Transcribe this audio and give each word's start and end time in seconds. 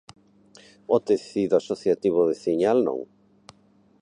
O 0.95 0.97
tecido 1.07 1.53
asociativo 1.57 2.27
veciñal 2.31 2.77
non. 2.87 2.99